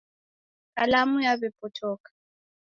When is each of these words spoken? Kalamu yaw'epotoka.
Kalamu 0.75 1.17
yaw'epotoka. 1.25 2.09